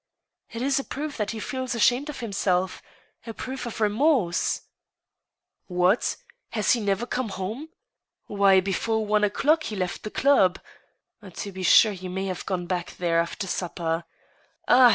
[0.49, 2.81] It is a proof that he feels ashamed of himself
[3.27, 4.61] ra proof of re morse!"
[5.33, 7.69] *' What I has he never come home?
[8.25, 10.59] Why, before one o'clock he left the club..».
[11.41, 14.05] To be sure, he may have gone back there after supper.
[14.67, 14.89] Ah